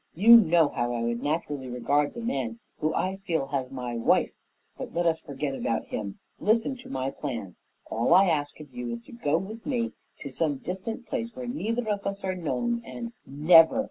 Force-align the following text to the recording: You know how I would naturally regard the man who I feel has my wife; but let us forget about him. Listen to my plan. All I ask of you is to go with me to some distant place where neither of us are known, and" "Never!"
You 0.15 0.35
know 0.35 0.69
how 0.69 0.95
I 0.95 1.03
would 1.03 1.21
naturally 1.21 1.67
regard 1.69 2.15
the 2.15 2.21
man 2.21 2.57
who 2.79 2.91
I 2.91 3.17
feel 3.17 3.45
has 3.49 3.69
my 3.69 3.95
wife; 3.95 4.31
but 4.75 4.95
let 4.95 5.05
us 5.05 5.21
forget 5.21 5.53
about 5.53 5.85
him. 5.89 6.17
Listen 6.39 6.75
to 6.77 6.89
my 6.89 7.11
plan. 7.11 7.55
All 7.85 8.15
I 8.15 8.25
ask 8.25 8.59
of 8.59 8.73
you 8.73 8.89
is 8.89 9.01
to 9.01 9.11
go 9.11 9.37
with 9.37 9.63
me 9.63 9.91
to 10.21 10.31
some 10.31 10.57
distant 10.57 11.05
place 11.05 11.35
where 11.35 11.45
neither 11.45 11.87
of 11.87 12.07
us 12.07 12.23
are 12.23 12.33
known, 12.33 12.81
and" 12.83 13.13
"Never!" 13.27 13.79